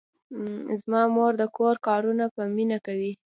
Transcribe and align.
زما 0.81 1.01
مور 1.15 1.33
د 1.37 1.43
کور 1.57 1.75
کارونه 1.87 2.25
په 2.35 2.41
مینه 2.55 2.77
کوي. 2.85 3.11